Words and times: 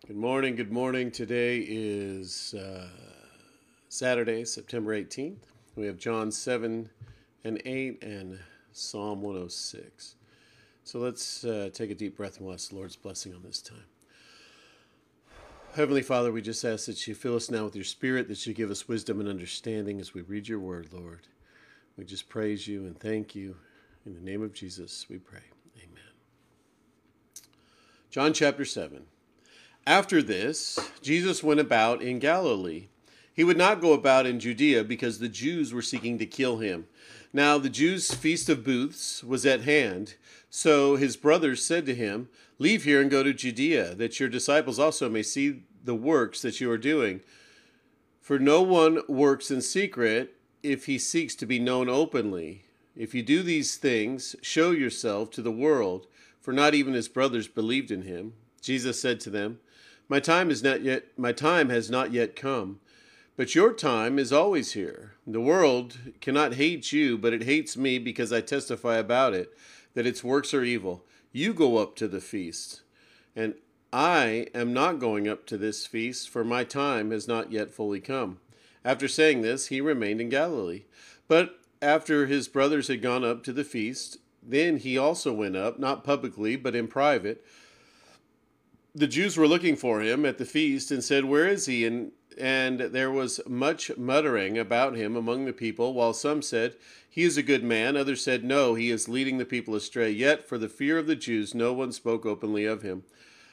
Good 0.00 0.16
morning. 0.16 0.56
Good 0.56 0.72
morning. 0.72 1.10
Today 1.10 1.58
is 1.58 2.54
uh, 2.54 2.88
Saturday, 3.88 4.44
September 4.44 5.00
18th. 5.00 5.44
We 5.76 5.86
have 5.86 5.96
John 5.96 6.32
7 6.32 6.90
and 7.44 7.62
8 7.64 8.02
and 8.02 8.40
Psalm 8.72 9.22
106. 9.22 10.16
So 10.82 10.98
let's 10.98 11.44
uh, 11.44 11.70
take 11.72 11.90
a 11.90 11.94
deep 11.94 12.16
breath 12.16 12.40
and 12.40 12.52
ask 12.52 12.70
the 12.70 12.76
Lord's 12.76 12.96
blessing 12.96 13.32
on 13.32 13.42
this 13.42 13.62
time. 13.62 13.84
Heavenly 15.74 16.02
Father, 16.02 16.32
we 16.32 16.42
just 16.42 16.64
ask 16.64 16.86
that 16.86 17.06
you 17.06 17.14
fill 17.14 17.36
us 17.36 17.50
now 17.50 17.64
with 17.64 17.76
your 17.76 17.84
Spirit, 17.84 18.26
that 18.28 18.44
you 18.46 18.54
give 18.54 18.70
us 18.70 18.88
wisdom 18.88 19.20
and 19.20 19.28
understanding 19.28 20.00
as 20.00 20.14
we 20.14 20.22
read 20.22 20.48
your 20.48 20.58
word, 20.58 20.88
Lord. 20.92 21.28
We 21.96 22.04
just 22.04 22.28
praise 22.28 22.66
you 22.66 22.86
and 22.86 22.98
thank 22.98 23.34
you. 23.34 23.56
In 24.04 24.14
the 24.14 24.20
name 24.20 24.42
of 24.42 24.52
Jesus, 24.52 25.06
we 25.08 25.18
pray. 25.18 25.44
Amen. 25.78 26.10
John 28.10 28.32
chapter 28.32 28.64
7. 28.64 29.04
After 29.86 30.22
this, 30.22 30.78
Jesus 31.02 31.42
went 31.42 31.58
about 31.58 32.02
in 32.02 32.20
Galilee. 32.20 32.86
He 33.34 33.42
would 33.42 33.56
not 33.56 33.80
go 33.80 33.92
about 33.92 34.26
in 34.26 34.38
Judea 34.38 34.84
because 34.84 35.18
the 35.18 35.28
Jews 35.28 35.72
were 35.74 35.82
seeking 35.82 36.18
to 36.18 36.26
kill 36.26 36.58
him. 36.58 36.86
Now 37.32 37.58
the 37.58 37.68
Jews' 37.68 38.14
feast 38.14 38.48
of 38.48 38.62
booths 38.62 39.24
was 39.24 39.44
at 39.44 39.62
hand. 39.62 40.14
So 40.50 40.94
his 40.94 41.16
brothers 41.16 41.64
said 41.64 41.84
to 41.86 41.94
him, 41.96 42.28
Leave 42.58 42.84
here 42.84 43.00
and 43.00 43.10
go 43.10 43.24
to 43.24 43.32
Judea, 43.32 43.96
that 43.96 44.20
your 44.20 44.28
disciples 44.28 44.78
also 44.78 45.08
may 45.08 45.24
see 45.24 45.62
the 45.82 45.96
works 45.96 46.42
that 46.42 46.60
you 46.60 46.70
are 46.70 46.78
doing. 46.78 47.20
For 48.20 48.38
no 48.38 48.62
one 48.62 49.02
works 49.08 49.50
in 49.50 49.62
secret 49.62 50.36
if 50.62 50.86
he 50.86 50.96
seeks 50.96 51.34
to 51.36 51.46
be 51.46 51.58
known 51.58 51.88
openly. 51.88 52.62
If 52.94 53.14
you 53.14 53.22
do 53.22 53.42
these 53.42 53.76
things, 53.76 54.36
show 54.42 54.70
yourself 54.70 55.30
to 55.32 55.42
the 55.42 55.50
world, 55.50 56.06
for 56.40 56.52
not 56.52 56.74
even 56.74 56.94
his 56.94 57.08
brothers 57.08 57.48
believed 57.48 57.90
in 57.90 58.02
him. 58.02 58.34
Jesus 58.60 59.00
said 59.00 59.18
to 59.20 59.30
them, 59.30 59.58
my 60.12 60.20
time 60.20 60.50
is 60.50 60.62
not 60.62 60.82
yet 60.82 61.04
my 61.16 61.32
time 61.32 61.70
has 61.70 61.88
not 61.88 62.12
yet 62.12 62.36
come, 62.36 62.80
but 63.34 63.54
your 63.54 63.72
time 63.72 64.18
is 64.18 64.30
always 64.30 64.72
here. 64.72 65.14
The 65.26 65.40
world 65.40 65.96
cannot 66.20 66.56
hate 66.56 66.92
you, 66.92 67.16
but 67.16 67.32
it 67.32 67.44
hates 67.44 67.78
me 67.78 67.98
because 67.98 68.30
I 68.30 68.42
testify 68.42 68.98
about 68.98 69.32
it 69.32 69.56
that 69.94 70.04
its 70.04 70.22
works 70.22 70.52
are 70.52 70.64
evil. 70.64 71.02
You 71.32 71.54
go 71.54 71.78
up 71.78 71.96
to 71.96 72.08
the 72.08 72.20
feast, 72.20 72.82
and 73.34 73.54
I 73.90 74.48
am 74.54 74.74
not 74.74 74.98
going 74.98 75.28
up 75.28 75.46
to 75.46 75.56
this 75.56 75.86
feast, 75.86 76.28
for 76.28 76.44
my 76.44 76.62
time 76.62 77.10
has 77.10 77.26
not 77.26 77.50
yet 77.50 77.70
fully 77.70 78.00
come. 78.00 78.38
After 78.84 79.08
saying 79.08 79.40
this, 79.40 79.68
he 79.68 79.80
remained 79.80 80.20
in 80.20 80.28
Galilee. 80.28 80.82
But 81.26 81.58
after 81.80 82.26
his 82.26 82.48
brothers 82.48 82.88
had 82.88 83.00
gone 83.00 83.24
up 83.24 83.42
to 83.44 83.52
the 83.54 83.64
feast, 83.64 84.18
then 84.42 84.76
he 84.76 84.98
also 84.98 85.32
went 85.32 85.56
up, 85.56 85.78
not 85.78 86.04
publicly, 86.04 86.56
but 86.56 86.74
in 86.74 86.86
private 86.86 87.42
the 88.94 89.06
Jews 89.06 89.36
were 89.36 89.48
looking 89.48 89.76
for 89.76 90.02
him 90.02 90.26
at 90.26 90.38
the 90.38 90.44
feast 90.44 90.90
and 90.90 91.02
said, 91.02 91.24
Where 91.24 91.46
is 91.46 91.66
he? 91.66 91.86
And, 91.86 92.12
and 92.38 92.80
there 92.80 93.10
was 93.10 93.40
much 93.46 93.96
muttering 93.96 94.58
about 94.58 94.96
him 94.96 95.16
among 95.16 95.44
the 95.44 95.52
people, 95.52 95.94
while 95.94 96.12
some 96.12 96.42
said, 96.42 96.76
He 97.08 97.22
is 97.22 97.36
a 97.36 97.42
good 97.42 97.64
man. 97.64 97.96
Others 97.96 98.22
said, 98.22 98.44
No, 98.44 98.74
he 98.74 98.90
is 98.90 99.08
leading 99.08 99.38
the 99.38 99.44
people 99.44 99.74
astray. 99.74 100.10
Yet, 100.10 100.46
for 100.46 100.58
the 100.58 100.68
fear 100.68 100.98
of 100.98 101.06
the 101.06 101.16
Jews, 101.16 101.54
no 101.54 101.72
one 101.72 101.92
spoke 101.92 102.26
openly 102.26 102.66
of 102.66 102.82
him. 102.82 103.04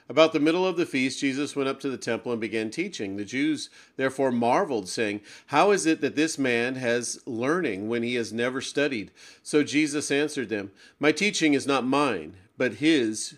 About 0.10 0.34
the 0.34 0.40
middle 0.40 0.66
of 0.66 0.76
the 0.76 0.88
feast, 0.88 1.20
Jesus 1.20 1.56
went 1.56 1.70
up 1.70 1.80
to 1.82 1.90
the 1.90 1.98
temple 1.98 2.32
and 2.32 2.42
began 2.42 2.72
teaching. 2.72 3.16
The 3.16 3.24
Jews 3.24 3.70
therefore 3.96 4.32
marveled, 4.32 4.90
saying, 4.90 5.22
How 5.48 5.72
is 5.72 5.86
it 5.86 6.02
that 6.02 6.16
this 6.16 6.38
man 6.38 6.76
has 6.76 7.22
learning 7.26 7.88
when 7.88 8.04
he 8.04 8.16
has 8.16 8.34
never 8.34 8.60
studied? 8.60 9.12
So 9.44 9.64
Jesus 9.64 10.12
answered 10.12 10.50
them, 10.50 10.72
My 11.00 11.12
teaching 11.12 11.54
is 11.54 11.68
not 11.68 11.86
mine, 11.86 12.36
but 12.58 12.76
his 12.76 13.38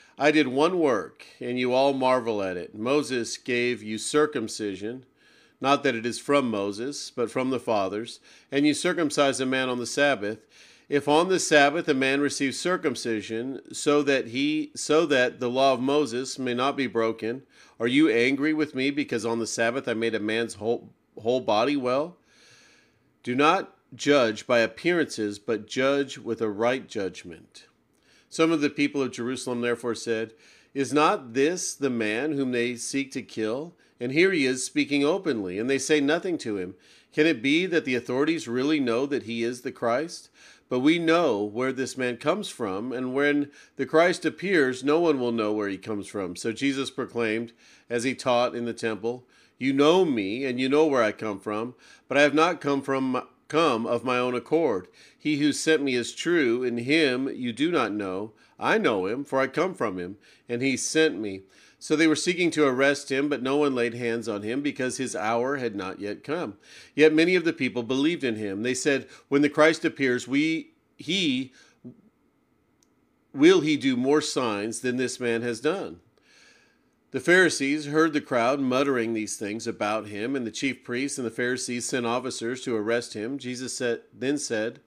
I 0.17 0.31
did 0.31 0.47
one 0.47 0.79
work, 0.79 1.25
and 1.39 1.57
you 1.57 1.73
all 1.73 1.93
marvel 1.93 2.43
at 2.43 2.57
it. 2.57 2.75
Moses 2.75 3.37
gave 3.37 3.81
you 3.81 3.97
circumcision, 3.97 5.05
not 5.59 5.83
that 5.83 5.95
it 5.95 6.05
is 6.05 6.19
from 6.19 6.49
Moses, 6.49 7.11
but 7.11 7.31
from 7.31 7.49
the 7.49 7.59
fathers, 7.59 8.19
and 8.51 8.65
you 8.67 8.73
circumcise 8.73 9.39
a 9.39 9.45
man 9.45 9.69
on 9.69 9.79
the 9.79 9.85
Sabbath. 9.85 10.39
If 10.89 11.07
on 11.07 11.29
the 11.29 11.39
Sabbath 11.39 11.87
a 11.87 11.93
man 11.93 12.19
receives 12.19 12.59
circumcision, 12.59 13.61
so 13.71 14.03
that 14.03 14.27
he 14.27 14.71
so 14.75 15.05
that 15.05 15.39
the 15.39 15.49
law 15.49 15.73
of 15.73 15.79
Moses 15.79 16.37
may 16.37 16.53
not 16.53 16.75
be 16.75 16.87
broken, 16.87 17.43
are 17.79 17.87
you 17.87 18.09
angry 18.09 18.53
with 18.53 18.75
me 18.75 18.91
because 18.91 19.25
on 19.25 19.39
the 19.39 19.47
Sabbath 19.47 19.87
I 19.87 19.93
made 19.93 20.15
a 20.15 20.19
man's 20.19 20.55
whole 20.55 20.89
whole 21.17 21.39
body 21.39 21.77
well? 21.77 22.17
Do 23.23 23.35
not 23.35 23.73
judge 23.95 24.45
by 24.47 24.59
appearances, 24.59 25.39
but 25.39 25.67
judge 25.67 26.17
with 26.17 26.41
a 26.41 26.49
right 26.49 26.87
judgment. 26.87 27.67
Some 28.31 28.53
of 28.53 28.61
the 28.61 28.69
people 28.69 29.01
of 29.01 29.11
Jerusalem 29.11 29.59
therefore 29.59 29.93
said, 29.93 30.31
Is 30.73 30.93
not 30.93 31.33
this 31.33 31.75
the 31.75 31.89
man 31.89 32.31
whom 32.31 32.53
they 32.53 32.77
seek 32.77 33.11
to 33.11 33.21
kill? 33.21 33.75
And 33.99 34.13
here 34.13 34.31
he 34.31 34.45
is 34.45 34.65
speaking 34.65 35.03
openly, 35.03 35.59
and 35.59 35.69
they 35.69 35.77
say 35.77 35.99
nothing 35.99 36.37
to 36.39 36.55
him. 36.55 36.75
Can 37.11 37.27
it 37.27 37.41
be 37.41 37.65
that 37.65 37.83
the 37.83 37.93
authorities 37.93 38.47
really 38.47 38.79
know 38.79 39.05
that 39.05 39.23
he 39.23 39.43
is 39.43 39.61
the 39.61 39.71
Christ? 39.73 40.29
But 40.69 40.79
we 40.79 40.97
know 40.97 41.43
where 41.43 41.73
this 41.73 41.97
man 41.97 42.15
comes 42.15 42.47
from, 42.47 42.93
and 42.93 43.13
when 43.13 43.51
the 43.75 43.85
Christ 43.85 44.23
appears, 44.23 44.81
no 44.81 45.01
one 45.01 45.19
will 45.19 45.33
know 45.33 45.51
where 45.51 45.67
he 45.67 45.77
comes 45.77 46.07
from. 46.07 46.37
So 46.37 46.53
Jesus 46.53 46.89
proclaimed, 46.89 47.51
as 47.89 48.05
he 48.05 48.15
taught 48.15 48.55
in 48.55 48.63
the 48.63 48.71
temple, 48.71 49.27
You 49.57 49.73
know 49.73 50.05
me, 50.05 50.45
and 50.45 50.57
you 50.57 50.69
know 50.69 50.85
where 50.85 51.03
I 51.03 51.11
come 51.11 51.41
from, 51.41 51.75
but 52.07 52.17
I 52.17 52.21
have 52.21 52.33
not 52.33 52.61
come 52.61 52.81
from 52.81 53.27
come 53.51 53.85
of 53.85 54.05
my 54.05 54.17
own 54.17 54.33
accord. 54.33 54.87
He 55.19 55.37
who 55.37 55.51
sent 55.51 55.83
me 55.83 55.93
is 55.93 56.13
true, 56.13 56.63
and 56.63 56.79
him 56.79 57.27
you 57.27 57.51
do 57.51 57.69
not 57.69 57.91
know. 57.91 58.31
I 58.57 58.77
know 58.77 59.07
him, 59.07 59.25
for 59.25 59.39
I 59.39 59.47
come 59.47 59.73
from 59.73 59.99
him, 59.99 60.15
and 60.47 60.61
he 60.61 60.77
sent 60.77 61.19
me. 61.19 61.41
So 61.77 61.95
they 61.95 62.07
were 62.07 62.15
seeking 62.15 62.49
to 62.51 62.65
arrest 62.65 63.11
him, 63.11 63.27
but 63.27 63.43
no 63.43 63.57
one 63.57 63.75
laid 63.75 63.95
hands 63.95 64.29
on 64.29 64.43
him 64.43 64.61
because 64.61 64.97
his 64.97 65.15
hour 65.15 65.57
had 65.57 65.75
not 65.75 65.99
yet 65.99 66.23
come. 66.23 66.57
Yet 66.95 67.13
many 67.13 67.35
of 67.35 67.43
the 67.43 67.51
people 67.51 67.83
believed 67.83 68.23
in 68.23 68.35
him. 68.35 68.63
They 68.63 68.75
said, 68.75 69.07
When 69.27 69.41
the 69.41 69.49
Christ 69.49 69.83
appears, 69.83 70.27
we 70.27 70.71
he 70.95 71.51
will 73.33 73.61
he 73.61 73.75
do 73.75 73.97
more 73.97 74.21
signs 74.21 74.79
than 74.79 74.95
this 74.95 75.19
man 75.19 75.41
has 75.41 75.59
done. 75.59 75.99
The 77.11 77.19
Pharisees 77.19 77.87
heard 77.87 78.13
the 78.13 78.21
crowd 78.21 78.61
muttering 78.61 79.13
these 79.13 79.35
things 79.35 79.67
about 79.67 80.07
him, 80.07 80.33
and 80.33 80.47
the 80.47 80.51
chief 80.51 80.81
priests 80.81 81.17
and 81.17 81.27
the 81.27 81.31
Pharisees 81.31 81.83
sent 81.83 82.05
officers 82.05 82.61
to 82.61 82.75
arrest 82.75 83.13
him. 83.15 83.37
Jesus 83.37 83.75
said, 83.75 84.01
then 84.17 84.37
said, 84.37 84.79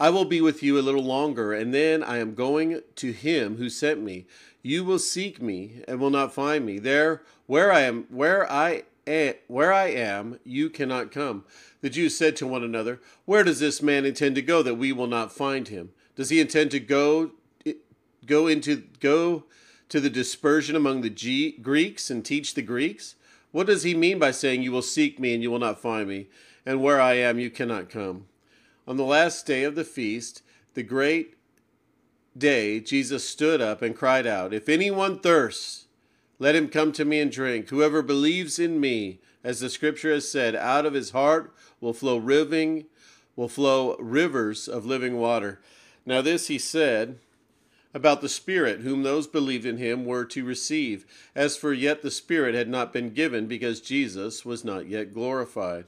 I 0.00 0.08
will 0.08 0.24
be 0.24 0.40
with 0.40 0.62
you 0.62 0.78
a 0.78 0.80
little 0.80 1.04
longer, 1.04 1.52
and 1.52 1.74
then 1.74 2.02
I 2.02 2.16
am 2.16 2.34
going 2.34 2.80
to 2.96 3.12
him 3.12 3.58
who 3.58 3.68
sent 3.68 4.02
me. 4.02 4.24
You 4.62 4.84
will 4.84 4.98
seek 4.98 5.42
me 5.42 5.82
and 5.86 6.00
will 6.00 6.08
not 6.08 6.32
find 6.32 6.64
me. 6.64 6.78
There 6.78 7.22
where 7.46 7.70
I 7.70 7.80
am 7.80 8.06
where 8.08 8.50
I 8.50 8.84
am, 9.06 9.34
where 9.46 9.72
I 9.72 9.88
am, 9.88 10.40
you 10.44 10.70
cannot 10.70 11.12
come. 11.12 11.44
The 11.82 11.90
Jews 11.90 12.16
said 12.16 12.36
to 12.36 12.46
one 12.46 12.64
another, 12.64 13.00
Where 13.26 13.44
does 13.44 13.60
this 13.60 13.82
man 13.82 14.06
intend 14.06 14.34
to 14.36 14.42
go 14.42 14.62
that 14.62 14.76
we 14.76 14.92
will 14.92 15.06
not 15.06 15.30
find 15.30 15.68
him? 15.68 15.90
Does 16.16 16.30
he 16.30 16.40
intend 16.40 16.70
to 16.70 16.80
go 16.80 17.32
go 18.24 18.46
into 18.46 18.84
go 19.00 19.44
to 19.94 20.00
the 20.00 20.10
dispersion 20.10 20.74
among 20.74 21.02
the 21.02 21.08
G- 21.08 21.52
Greeks 21.62 22.10
and 22.10 22.24
teach 22.24 22.54
the 22.54 22.62
Greeks? 22.62 23.14
What 23.52 23.68
does 23.68 23.84
he 23.84 23.94
mean 23.94 24.18
by 24.18 24.32
saying, 24.32 24.60
You 24.60 24.72
will 24.72 24.82
seek 24.82 25.20
me 25.20 25.32
and 25.32 25.40
you 25.40 25.52
will 25.52 25.60
not 25.60 25.80
find 25.80 26.08
me, 26.08 26.26
and 26.66 26.82
where 26.82 27.00
I 27.00 27.12
am 27.12 27.38
you 27.38 27.48
cannot 27.48 27.90
come? 27.90 28.26
On 28.88 28.96
the 28.96 29.04
last 29.04 29.46
day 29.46 29.62
of 29.62 29.76
the 29.76 29.84
feast, 29.84 30.42
the 30.74 30.82
great 30.82 31.36
day, 32.36 32.80
Jesus 32.80 33.28
stood 33.28 33.60
up 33.60 33.82
and 33.82 33.94
cried 33.94 34.26
out, 34.26 34.52
If 34.52 34.68
anyone 34.68 35.20
thirsts, 35.20 35.86
let 36.40 36.56
him 36.56 36.66
come 36.66 36.90
to 36.90 37.04
me 37.04 37.20
and 37.20 37.30
drink. 37.30 37.68
Whoever 37.68 38.02
believes 38.02 38.58
in 38.58 38.80
me, 38.80 39.20
as 39.44 39.60
the 39.60 39.70
scripture 39.70 40.12
has 40.12 40.28
said, 40.28 40.56
out 40.56 40.86
of 40.86 40.94
his 40.94 41.10
heart 41.10 41.54
will 41.80 41.92
flow 41.92 42.16
riving, 42.16 42.86
will 43.36 43.46
flow 43.46 43.94
rivers 44.00 44.66
of 44.66 44.84
living 44.84 45.18
water. 45.18 45.60
Now 46.04 46.20
this 46.20 46.48
he 46.48 46.58
said 46.58 47.20
about 47.94 48.20
the 48.20 48.28
Spirit, 48.28 48.80
whom 48.80 49.02
those 49.02 49.26
believed 49.26 49.64
in 49.64 49.78
him 49.78 50.04
were 50.04 50.24
to 50.26 50.44
receive. 50.44 51.06
As 51.34 51.56
for 51.56 51.72
yet 51.72 52.02
the 52.02 52.10
Spirit 52.10 52.54
had 52.54 52.68
not 52.68 52.92
been 52.92 53.14
given, 53.14 53.46
because 53.46 53.80
Jesus 53.80 54.44
was 54.44 54.64
not 54.64 54.88
yet 54.88 55.14
glorified. 55.14 55.84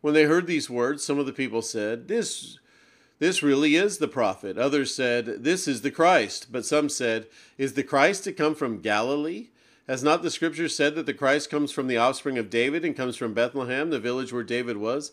When 0.00 0.12
they 0.12 0.24
heard 0.24 0.46
these 0.46 0.68
words, 0.68 1.02
some 1.02 1.18
of 1.18 1.26
the 1.26 1.32
people 1.32 1.62
said, 1.62 2.08
This 2.08 2.58
this 3.20 3.42
really 3.42 3.76
is 3.76 3.98
the 3.98 4.08
prophet. 4.08 4.58
Others 4.58 4.94
said, 4.94 5.44
This 5.44 5.68
is 5.68 5.82
the 5.82 5.90
Christ. 5.90 6.48
But 6.50 6.66
some 6.66 6.88
said, 6.88 7.26
Is 7.56 7.74
the 7.74 7.84
Christ 7.84 8.24
to 8.24 8.32
come 8.32 8.54
from 8.54 8.80
Galilee? 8.80 9.48
Has 9.86 10.02
not 10.02 10.22
the 10.22 10.30
scripture 10.30 10.68
said 10.68 10.94
that 10.94 11.06
the 11.06 11.14
Christ 11.14 11.50
comes 11.50 11.70
from 11.70 11.86
the 11.86 11.96
offspring 11.96 12.38
of 12.38 12.50
David 12.50 12.84
and 12.84 12.96
comes 12.96 13.16
from 13.16 13.34
Bethlehem, 13.34 13.90
the 13.90 14.00
village 14.00 14.32
where 14.32 14.42
David 14.42 14.78
was? 14.78 15.12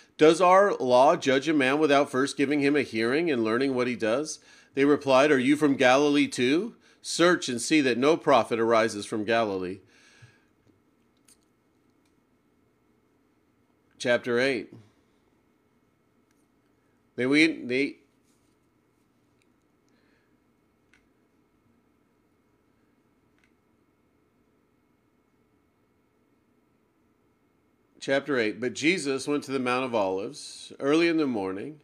does 0.21 0.39
our 0.39 0.75
law 0.75 1.15
judge 1.15 1.47
a 1.47 1.53
man 1.53 1.79
without 1.79 2.11
first 2.11 2.37
giving 2.37 2.59
him 2.59 2.75
a 2.75 2.83
hearing 2.83 3.31
and 3.31 3.43
learning 3.43 3.73
what 3.73 3.87
he 3.87 3.95
does? 3.95 4.37
They 4.75 4.85
replied, 4.85 5.31
Are 5.31 5.39
you 5.39 5.55
from 5.55 5.75
Galilee 5.75 6.27
too? 6.27 6.75
Search 7.01 7.49
and 7.49 7.59
see 7.59 7.81
that 7.81 7.97
no 7.97 8.15
prophet 8.15 8.59
arises 8.59 9.07
from 9.07 9.25
Galilee. 9.25 9.79
Chapter 13.97 14.39
8. 14.39 14.71
They, 17.15 17.25
we, 17.25 17.47
they, 17.63 17.95
chapter 28.01 28.37
8 28.37 28.59
But 28.59 28.73
Jesus 28.73 29.27
went 29.27 29.43
to 29.45 29.51
the 29.51 29.59
Mount 29.59 29.85
of 29.85 29.95
Olives 29.95 30.73
early 30.79 31.07
in 31.07 31.17
the 31.17 31.27
morning. 31.27 31.79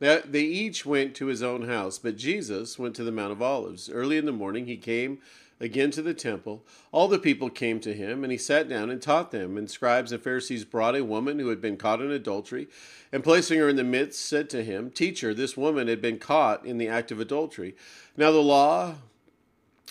They 0.00 0.40
each 0.40 0.86
went 0.86 1.14
to 1.16 1.26
his 1.26 1.42
own 1.42 1.68
house, 1.68 1.98
but 1.98 2.16
Jesus 2.16 2.78
went 2.78 2.96
to 2.96 3.04
the 3.04 3.12
Mount 3.12 3.32
of 3.32 3.42
Olives. 3.42 3.90
Early 3.90 4.16
in 4.16 4.24
the 4.24 4.32
morning, 4.32 4.64
he 4.64 4.78
came 4.78 5.18
again 5.60 5.90
to 5.90 6.00
the 6.00 6.14
temple. 6.14 6.64
All 6.90 7.06
the 7.06 7.18
people 7.18 7.50
came 7.50 7.80
to 7.80 7.92
him, 7.92 8.24
and 8.24 8.32
he 8.32 8.38
sat 8.38 8.66
down 8.66 8.88
and 8.88 9.02
taught 9.02 9.30
them. 9.30 9.58
And 9.58 9.70
scribes 9.70 10.10
and 10.10 10.22
Pharisees 10.22 10.64
brought 10.64 10.96
a 10.96 11.04
woman 11.04 11.38
who 11.38 11.50
had 11.50 11.60
been 11.60 11.76
caught 11.76 12.00
in 12.00 12.10
adultery, 12.10 12.66
and 13.12 13.22
placing 13.22 13.58
her 13.58 13.68
in 13.68 13.76
the 13.76 13.84
midst, 13.84 14.24
said 14.24 14.48
to 14.50 14.64
him, 14.64 14.90
Teacher, 14.90 15.34
this 15.34 15.54
woman 15.54 15.86
had 15.86 16.00
been 16.00 16.18
caught 16.18 16.64
in 16.64 16.78
the 16.78 16.88
act 16.88 17.12
of 17.12 17.20
adultery. 17.20 17.76
Now 18.16 18.30
the 18.30 18.38
law, 18.38 18.94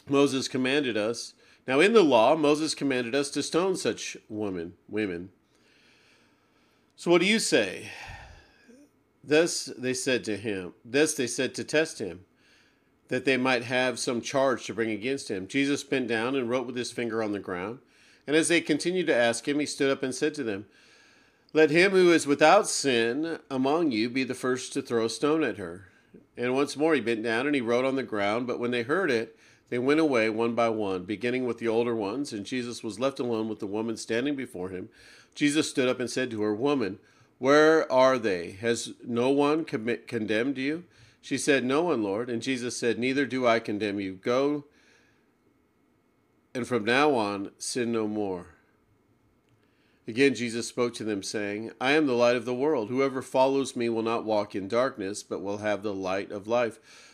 Moses 0.08 0.48
commanded 0.48 0.98
us 0.98 1.36
now 1.70 1.80
in 1.80 1.94
the 1.94 2.02
law, 2.02 2.36
Moses 2.36 2.74
commanded 2.74 3.14
us 3.14 3.30
to 3.30 3.44
stone 3.44 3.76
such 3.76 4.18
women, 4.28 4.74
women. 4.88 5.30
So 6.96 7.12
what 7.12 7.22
do 7.22 7.28
you 7.28 7.38
say? 7.38 7.92
Thus 9.24 9.66
they 9.78 9.94
said 9.94 10.24
to 10.24 10.36
him, 10.36 10.74
this 10.84 11.14
they 11.14 11.28
said 11.28 11.54
to 11.54 11.64
test 11.64 12.00
him, 12.00 12.26
that 13.10 13.24
they 13.24 13.38
might 13.38 13.66
have 13.66 14.00
some 14.00 14.20
charge 14.20 14.66
to 14.66 14.74
bring 14.74 14.90
against 14.90 15.30
him. 15.30 15.48
Jesus 15.48 15.84
bent 15.84 16.08
down 16.08 16.36
and 16.36 16.50
wrote 16.50 16.66
with 16.66 16.76
his 16.76 16.92
finger 16.92 17.22
on 17.22 17.34
the 17.34 17.40
ground. 17.40 17.78
And 18.26 18.36
as 18.36 18.48
they 18.48 18.62
continued 18.62 19.06
to 19.06 19.16
ask 19.16 19.48
him, 19.48 19.60
he 19.60 19.68
stood 19.68 19.92
up 19.92 20.02
and 20.02 20.16
said 20.16 20.34
to 20.36 20.44
them, 20.44 20.66
Let 21.54 21.70
him 21.70 21.92
who 21.92 22.12
is 22.12 22.26
without 22.26 22.68
sin 22.68 23.38
among 23.52 23.92
you 23.92 24.10
be 24.10 24.24
the 24.24 24.34
first 24.34 24.74
to 24.74 24.82
throw 24.82 25.06
a 25.06 25.10
stone 25.10 25.44
at 25.44 25.58
her. 25.58 25.90
And 26.36 26.56
once 26.56 26.76
more 26.76 26.96
he 26.96 27.02
bent 27.02 27.22
down 27.22 27.46
and 27.46 27.54
he 27.54 27.62
wrote 27.62 27.86
on 27.86 27.96
the 27.96 28.02
ground. 28.02 28.48
But 28.48 28.60
when 28.60 28.72
they 28.72 28.82
heard 28.82 29.12
it, 29.12 29.38
they 29.70 29.80
went 29.80 30.00
away 30.00 30.30
one 30.30 30.56
by 30.56 30.70
one, 30.70 31.04
beginning 31.04 31.46
with 31.46 31.60
the 31.60 31.68
older 31.68 31.96
ones, 31.96 32.34
and 32.34 32.46
Jesus 32.46 32.84
was 32.84 33.00
left 33.00 33.20
alone 33.20 33.48
with 33.48 33.60
the 33.60 33.68
woman 33.68 33.98
standing 33.98 34.36
before 34.36 34.70
him. 34.70 34.90
Jesus 35.36 35.70
stood 35.70 35.88
up 35.88 36.00
and 36.00 36.10
said 36.10 36.32
to 36.32 36.42
her, 36.42 36.56
Woman, 36.56 37.00
where 37.38 37.90
are 37.92 38.18
they? 38.18 38.52
Has 38.62 38.94
no 39.06 39.30
one 39.30 39.64
condemned 39.64 40.58
you? 40.58 40.84
She 41.22 41.38
said, 41.38 41.64
No 41.64 41.84
one, 41.84 42.04
Lord. 42.04 42.30
And 42.30 42.42
Jesus 42.42 42.78
said, 42.78 42.98
Neither 42.98 43.26
do 43.26 43.46
I 43.46 43.60
condemn 43.60 44.00
you. 44.00 44.14
Go, 44.14 44.66
and 46.54 46.68
from 46.68 46.84
now 46.84 47.14
on, 47.14 47.52
sin 47.58 47.92
no 47.92 48.08
more. 48.08 48.48
Again, 50.08 50.34
Jesus 50.34 50.68
spoke 50.68 50.96
to 50.96 51.04
them, 51.04 51.22
saying, 51.22 51.72
I 51.80 51.92
am 51.92 52.08
the 52.08 52.14
light 52.14 52.36
of 52.36 52.46
the 52.46 52.54
world. 52.56 52.90
Whoever 52.90 53.22
follows 53.22 53.76
me 53.76 53.90
will 53.90 54.02
not 54.02 54.26
walk 54.26 54.56
in 54.56 54.68
darkness, 54.68 55.22
but 55.22 55.44
will 55.44 55.60
have 55.60 55.84
the 55.84 55.94
light 55.94 56.32
of 56.32 56.48
life. 56.48 56.80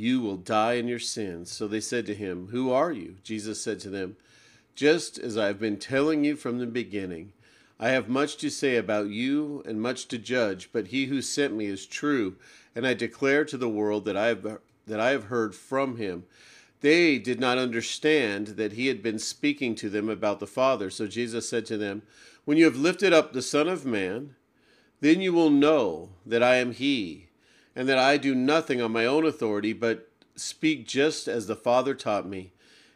you 0.00 0.20
will 0.20 0.36
die 0.36 0.74
in 0.74 0.88
your 0.88 0.98
sins. 0.98 1.52
So 1.52 1.68
they 1.68 1.80
said 1.80 2.06
to 2.06 2.14
him, 2.14 2.48
Who 2.50 2.72
are 2.72 2.90
you? 2.90 3.16
Jesus 3.22 3.62
said 3.62 3.78
to 3.80 3.90
them, 3.90 4.16
Just 4.74 5.18
as 5.18 5.36
I 5.36 5.46
have 5.46 5.60
been 5.60 5.76
telling 5.76 6.24
you 6.24 6.36
from 6.36 6.58
the 6.58 6.66
beginning. 6.66 7.32
I 7.78 7.90
have 7.90 8.08
much 8.08 8.36
to 8.38 8.50
say 8.50 8.76
about 8.76 9.08
you 9.08 9.62
and 9.64 9.80
much 9.80 10.06
to 10.08 10.18
judge, 10.18 10.68
but 10.72 10.88
he 10.88 11.06
who 11.06 11.22
sent 11.22 11.54
me 11.54 11.64
is 11.66 11.86
true, 11.86 12.36
and 12.74 12.86
I 12.86 12.92
declare 12.92 13.46
to 13.46 13.56
the 13.56 13.70
world 13.70 14.04
that 14.04 14.18
I 14.18 14.26
have, 14.26 14.58
that 14.86 15.00
I 15.00 15.10
have 15.10 15.24
heard 15.24 15.54
from 15.54 15.96
him. 15.96 16.24
They 16.82 17.18
did 17.18 17.40
not 17.40 17.56
understand 17.56 18.48
that 18.48 18.72
he 18.72 18.88
had 18.88 19.02
been 19.02 19.18
speaking 19.18 19.74
to 19.76 19.88
them 19.88 20.10
about 20.10 20.40
the 20.40 20.46
Father. 20.46 20.90
So 20.90 21.06
Jesus 21.06 21.48
said 21.48 21.64
to 21.66 21.78
them, 21.78 22.02
When 22.44 22.58
you 22.58 22.66
have 22.66 22.76
lifted 22.76 23.14
up 23.14 23.32
the 23.32 23.42
Son 23.42 23.66
of 23.66 23.86
Man, 23.86 24.34
then 25.00 25.22
you 25.22 25.32
will 25.32 25.50
know 25.50 26.10
that 26.26 26.42
I 26.42 26.56
am 26.56 26.72
he 26.72 27.29
and 27.74 27.88
that 27.88 27.98
I 27.98 28.16
do 28.16 28.34
nothing 28.34 28.80
on 28.80 28.92
my 28.92 29.06
own 29.06 29.24
authority, 29.24 29.72
but 29.72 30.10
speak 30.34 30.86
just 30.86 31.28
as 31.28 31.46
the 31.46 31.56
Father 31.56 31.94
taught 31.94 32.26
me. 32.26 32.52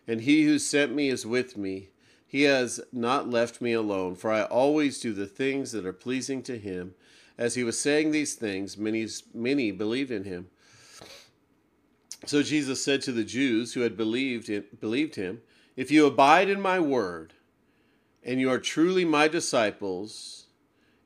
And 0.06 0.22
he 0.22 0.44
who 0.44 0.58
sent 0.58 0.94
me 0.94 1.08
is 1.08 1.24
with 1.24 1.56
me. 1.56 1.88
He 2.26 2.42
has 2.42 2.80
not 2.92 3.30
left 3.30 3.60
me 3.60 3.72
alone, 3.72 4.16
for 4.16 4.32
I 4.32 4.42
always 4.42 5.00
do 5.00 5.12
the 5.12 5.26
things 5.26 5.72
that 5.72 5.86
are 5.86 5.92
pleasing 5.92 6.42
to 6.42 6.58
him. 6.58 6.94
As 7.38 7.54
he 7.54 7.64
was 7.64 7.78
saying 7.78 8.10
these 8.10 8.34
things, 8.34 8.76
many, 8.76 9.06
many 9.32 9.70
believed 9.70 10.10
in 10.10 10.24
him. 10.24 10.48
So 12.26 12.42
Jesus 12.42 12.82
said 12.82 13.02
to 13.02 13.12
the 13.12 13.24
Jews 13.24 13.74
who 13.74 13.80
had 13.80 13.96
believed, 13.96 14.48
in, 14.48 14.64
believed 14.80 15.16
him, 15.16 15.42
If 15.76 15.90
you 15.90 16.06
abide 16.06 16.48
in 16.48 16.60
my 16.60 16.80
word, 16.80 17.34
and 18.22 18.40
you 18.40 18.50
are 18.50 18.58
truly 18.58 19.04
my 19.04 19.28
disciples, 19.28 20.46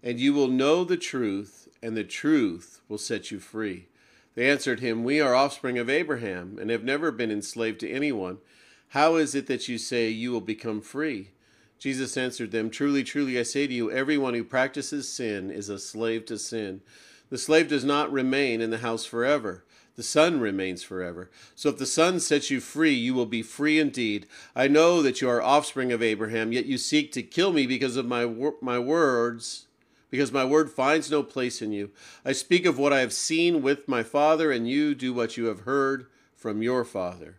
and 0.02 0.20
you 0.20 0.32
will 0.32 0.48
know 0.48 0.84
the 0.84 0.96
truth, 0.96 1.67
and 1.82 1.96
the 1.96 2.04
truth 2.04 2.80
will 2.88 2.98
set 2.98 3.30
you 3.30 3.38
free. 3.38 3.86
They 4.34 4.48
answered 4.48 4.80
him, 4.80 5.04
We 5.04 5.20
are 5.20 5.34
offspring 5.34 5.78
of 5.78 5.90
Abraham, 5.90 6.58
and 6.60 6.70
have 6.70 6.84
never 6.84 7.10
been 7.10 7.30
enslaved 7.30 7.80
to 7.80 7.90
anyone. 7.90 8.38
How 8.90 9.16
is 9.16 9.34
it 9.34 9.46
that 9.48 9.68
you 9.68 9.78
say 9.78 10.08
you 10.08 10.32
will 10.32 10.40
become 10.40 10.80
free? 10.80 11.30
Jesus 11.78 12.16
answered 12.16 12.50
them, 12.50 12.70
Truly, 12.70 13.04
truly, 13.04 13.38
I 13.38 13.42
say 13.42 13.66
to 13.66 13.74
you, 13.74 13.90
everyone 13.90 14.34
who 14.34 14.44
practices 14.44 15.08
sin 15.08 15.50
is 15.50 15.68
a 15.68 15.78
slave 15.78 16.24
to 16.26 16.38
sin. 16.38 16.80
The 17.30 17.38
slave 17.38 17.68
does 17.68 17.84
not 17.84 18.12
remain 18.12 18.60
in 18.60 18.70
the 18.70 18.78
house 18.78 19.04
forever. 19.04 19.64
The 19.96 20.02
Son 20.04 20.38
remains 20.40 20.84
forever. 20.84 21.28
So 21.56 21.68
if 21.70 21.78
the 21.78 21.84
Son 21.84 22.20
sets 22.20 22.50
you 22.50 22.60
free, 22.60 22.94
you 22.94 23.14
will 23.14 23.26
be 23.26 23.42
free 23.42 23.80
indeed. 23.80 24.26
I 24.54 24.68
know 24.68 25.02
that 25.02 25.20
you 25.20 25.28
are 25.28 25.42
offspring 25.42 25.90
of 25.90 26.02
Abraham, 26.02 26.52
yet 26.52 26.66
you 26.66 26.78
seek 26.78 27.10
to 27.12 27.22
kill 27.22 27.52
me 27.52 27.66
because 27.66 27.96
of 27.96 28.06
my, 28.06 28.24
my 28.60 28.78
words, 28.78 29.66
because 30.10 30.32
my 30.32 30.44
word 30.44 30.70
finds 30.70 31.10
no 31.10 31.22
place 31.22 31.60
in 31.60 31.72
you. 31.72 31.90
I 32.24 32.32
speak 32.32 32.66
of 32.66 32.78
what 32.78 32.92
I 32.92 33.00
have 33.00 33.12
seen 33.12 33.62
with 33.62 33.88
my 33.88 34.02
Father, 34.02 34.50
and 34.50 34.68
you 34.68 34.94
do 34.94 35.12
what 35.12 35.36
you 35.36 35.46
have 35.46 35.60
heard 35.60 36.06
from 36.34 36.62
your 36.62 36.84
Father. 36.84 37.36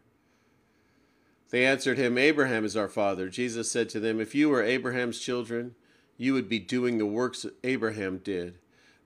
They 1.50 1.66
answered 1.66 1.98
him, 1.98 2.18
Abraham 2.18 2.64
is 2.64 2.78
our 2.78 2.88
Father. 2.88 3.28
Jesus 3.28 3.72
said 3.72 3.90
to 3.90 4.00
them, 4.00 4.20
If 4.20 4.36
you 4.36 4.50
were 4.50 4.64
Abraham's 4.64 5.20
children, 5.20 5.76
you 6.18 6.34
would 6.34 6.48
be 6.48 6.60
doing 6.60 6.98
the 6.98 7.06
works 7.06 7.46
Abraham 7.64 8.20
did. 8.20 8.60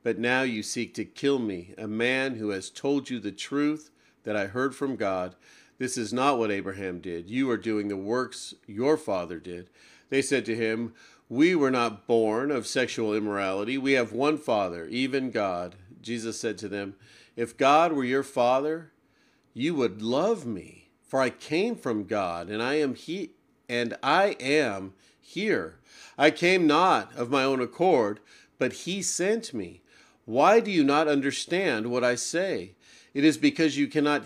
But 0.03 0.20
now 0.20 0.41
you 0.41 0.62
seek 0.62 0.93
to 0.96 1.05
kill 1.05 1.39
me, 1.39 1.74
a 1.77 1.88
man 1.88 2.36
who 2.36 2.50
has 2.50 2.70
told 2.70 3.10
you 3.10 3.20
the 3.20 3.32
truth 3.32 3.91
that 4.24 4.36
I 4.36 4.48
heard 4.48 4.75
from 4.75 4.98
God. 4.98 5.36
This 5.77 5.98
is 5.98 6.12
not 6.12 6.38
what 6.38 6.51
Abraham 6.51 7.00
did. 7.00 7.29
You 7.29 7.50
are 7.50 7.58
doing 7.58 7.88
the 7.88 7.98
works 7.98 8.53
your 8.67 8.98
father 8.98 9.39
did. 9.39 9.70
They 10.10 10.22
said 10.22 10.46
to 10.46 10.55
him, 10.55 10.93
We 11.33 11.55
were 11.55 11.71
not 11.71 12.05
born 12.05 12.51
of 12.51 12.67
sexual 12.67 13.15
immorality. 13.15 13.75
We 13.75 13.93
have 13.93 14.13
one 14.13 14.37
Father, 14.37 14.85
even 14.85 15.31
God. 15.31 15.73
Jesus 15.99 16.39
said 16.39 16.59
to 16.59 16.67
them, 16.67 16.93
If 17.35 17.57
God 17.57 17.91
were 17.91 18.03
your 18.03 18.21
Father, 18.21 18.91
you 19.51 19.73
would 19.73 20.03
love 20.03 20.45
me, 20.45 20.89
for 21.01 21.19
I 21.19 21.31
came 21.31 21.75
from 21.75 22.03
God, 22.03 22.49
and 22.49 22.61
I 22.61 22.75
am 22.75 22.93
he 22.93 23.31
and 23.67 23.97
I 24.03 24.35
am 24.39 24.93
here. 25.19 25.79
I 26.19 26.29
came 26.29 26.67
not 26.67 27.11
of 27.15 27.31
my 27.31 27.43
own 27.43 27.61
accord, 27.61 28.19
but 28.59 28.73
he 28.73 29.01
sent 29.01 29.55
me. 29.55 29.81
Why 30.25 30.59
do 30.59 30.69
you 30.69 30.83
not 30.83 31.07
understand 31.07 31.87
what 31.87 32.03
I 32.03 32.13
say? 32.13 32.73
It 33.15 33.25
is 33.25 33.39
because 33.39 33.75
you 33.75 33.87
cannot 33.87 34.25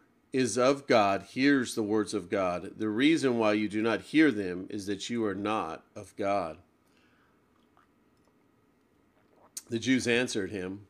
is 0.33 0.57
of 0.57 0.87
God 0.87 1.23
hears 1.23 1.75
the 1.75 1.83
words 1.83 2.13
of 2.13 2.29
God. 2.29 2.73
The 2.77 2.89
reason 2.89 3.37
why 3.37 3.53
you 3.53 3.67
do 3.67 3.81
not 3.81 4.01
hear 4.01 4.31
them 4.31 4.67
is 4.69 4.85
that 4.85 5.09
you 5.09 5.25
are 5.25 5.35
not 5.35 5.83
of 5.95 6.15
God. 6.15 6.57
The 9.69 9.79
Jews 9.79 10.07
answered 10.07 10.51
him, 10.51 10.87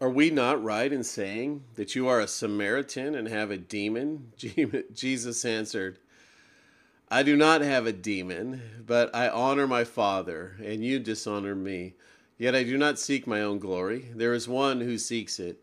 Are 0.00 0.10
we 0.10 0.30
not 0.30 0.62
right 0.62 0.92
in 0.92 1.04
saying 1.04 1.64
that 1.74 1.94
you 1.94 2.08
are 2.08 2.20
a 2.20 2.28
Samaritan 2.28 3.14
and 3.14 3.28
have 3.28 3.50
a 3.50 3.56
demon? 3.56 4.32
Jesus 4.94 5.44
answered, 5.44 5.98
I 7.10 7.22
do 7.22 7.36
not 7.36 7.60
have 7.60 7.86
a 7.86 7.92
demon, 7.92 8.62
but 8.86 9.14
I 9.14 9.28
honor 9.28 9.66
my 9.66 9.84
Father, 9.84 10.56
and 10.64 10.82
you 10.82 10.98
dishonor 10.98 11.54
me. 11.54 11.94
Yet 12.38 12.54
I 12.54 12.62
do 12.64 12.78
not 12.78 12.98
seek 12.98 13.26
my 13.26 13.42
own 13.42 13.58
glory. 13.58 14.10
There 14.14 14.32
is 14.32 14.48
one 14.48 14.80
who 14.80 14.96
seeks 14.96 15.38
it, 15.38 15.62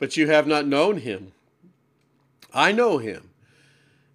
But 0.00 0.16
you 0.16 0.26
have 0.26 0.48
not 0.48 0.66
known 0.66 0.96
him. 0.96 1.30
I 2.52 2.72
know 2.72 2.98
him. 2.98 3.30